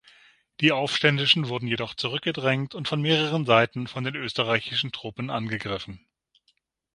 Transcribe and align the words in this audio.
Die 0.61 0.71
Aufständischen 0.71 1.47
wurden 1.47 1.67
jedoch 1.67 1.93
zurückgedrängt 1.93 2.73
und 2.73 2.87
von 2.87 3.03
mehreren 3.03 3.45
Seiten 3.45 3.85
von 3.85 4.03
den 4.03 4.15
österreichischen 4.15 4.91
Truppen 4.91 5.29
angegriffen. 5.29 6.03